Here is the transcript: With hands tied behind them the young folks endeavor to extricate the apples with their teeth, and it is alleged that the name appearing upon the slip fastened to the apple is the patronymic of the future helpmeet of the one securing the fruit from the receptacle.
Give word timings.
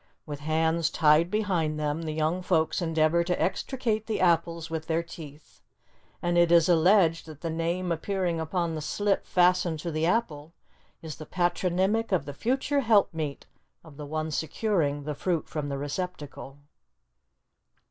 With 0.25 0.39
hands 0.39 0.89
tied 0.89 1.29
behind 1.29 1.79
them 1.79 2.01
the 2.01 2.11
young 2.11 2.41
folks 2.41 2.81
endeavor 2.81 3.23
to 3.23 3.39
extricate 3.39 4.07
the 4.07 4.19
apples 4.19 4.67
with 4.67 4.87
their 4.87 5.03
teeth, 5.03 5.61
and 6.23 6.39
it 6.39 6.51
is 6.51 6.67
alleged 6.67 7.27
that 7.27 7.41
the 7.41 7.51
name 7.51 7.91
appearing 7.91 8.39
upon 8.39 8.73
the 8.73 8.81
slip 8.81 9.27
fastened 9.27 9.77
to 9.81 9.91
the 9.91 10.07
apple 10.07 10.53
is 11.03 11.17
the 11.17 11.27
patronymic 11.27 12.11
of 12.11 12.25
the 12.25 12.33
future 12.33 12.79
helpmeet 12.79 13.45
of 13.83 13.97
the 13.97 14.07
one 14.07 14.31
securing 14.31 15.03
the 15.03 15.13
fruit 15.13 15.47
from 15.47 15.69
the 15.69 15.77
receptacle. 15.77 16.57